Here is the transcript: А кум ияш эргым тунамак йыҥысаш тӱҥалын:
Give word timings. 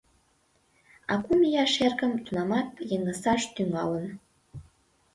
А 1.11 1.13
кум 1.23 1.41
ияш 1.49 1.73
эргым 1.85 2.13
тунамак 2.25 2.69
йыҥысаш 2.89 3.41
тӱҥалын: 3.55 4.05